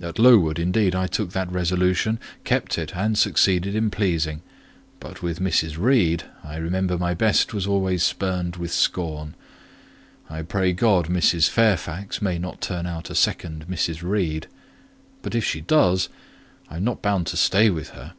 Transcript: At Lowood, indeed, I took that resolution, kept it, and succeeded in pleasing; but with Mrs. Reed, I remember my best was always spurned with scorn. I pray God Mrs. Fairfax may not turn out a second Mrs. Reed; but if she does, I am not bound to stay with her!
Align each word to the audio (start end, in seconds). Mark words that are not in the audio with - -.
At 0.00 0.20
Lowood, 0.20 0.60
indeed, 0.60 0.94
I 0.94 1.08
took 1.08 1.30
that 1.32 1.50
resolution, 1.50 2.20
kept 2.44 2.78
it, 2.78 2.94
and 2.94 3.18
succeeded 3.18 3.74
in 3.74 3.90
pleasing; 3.90 4.40
but 5.00 5.24
with 5.24 5.40
Mrs. 5.40 5.76
Reed, 5.76 6.22
I 6.44 6.54
remember 6.58 6.96
my 6.96 7.14
best 7.14 7.52
was 7.52 7.66
always 7.66 8.04
spurned 8.04 8.54
with 8.54 8.70
scorn. 8.72 9.34
I 10.30 10.42
pray 10.42 10.72
God 10.72 11.08
Mrs. 11.08 11.48
Fairfax 11.50 12.22
may 12.22 12.38
not 12.38 12.60
turn 12.60 12.86
out 12.86 13.10
a 13.10 13.16
second 13.16 13.66
Mrs. 13.66 14.02
Reed; 14.04 14.46
but 15.20 15.34
if 15.34 15.44
she 15.44 15.60
does, 15.60 16.08
I 16.70 16.76
am 16.76 16.84
not 16.84 17.02
bound 17.02 17.26
to 17.26 17.36
stay 17.36 17.68
with 17.68 17.88
her! 17.88 18.12